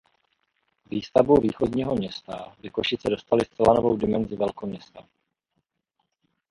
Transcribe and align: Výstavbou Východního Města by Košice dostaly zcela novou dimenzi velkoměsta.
Výstavbou 0.89 1.41
Východního 1.41 1.95
Města 1.95 2.55
by 2.59 2.69
Košice 2.69 3.09
dostaly 3.09 3.45
zcela 3.45 3.73
novou 3.73 3.97
dimenzi 3.97 4.35
velkoměsta. 4.35 5.07